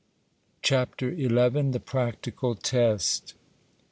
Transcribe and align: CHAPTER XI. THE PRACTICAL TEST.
CHAPTER 0.63 1.15
XI. 1.15 1.27
THE 1.27 1.81
PRACTICAL 1.85 2.55
TEST. 2.55 3.35